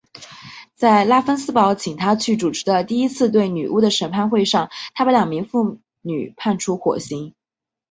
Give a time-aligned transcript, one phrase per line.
[0.73, 7.35] 在拉芬斯堡请他去主持的第一次对女巫的审判会上他把两名妇女判处火刑。